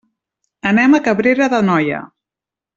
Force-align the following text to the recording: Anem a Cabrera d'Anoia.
Anem 0.69 0.97
a 0.97 1.01
Cabrera 1.09 1.51
d'Anoia. 1.55 2.03